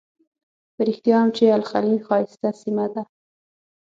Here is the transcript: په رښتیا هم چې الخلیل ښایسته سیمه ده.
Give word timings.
په 0.75 0.81
رښتیا 0.87 1.15
هم 1.21 1.29
چې 1.37 1.43
الخلیل 1.57 1.97
ښایسته 2.07 2.49
سیمه 2.61 2.85
ده. 2.93 3.03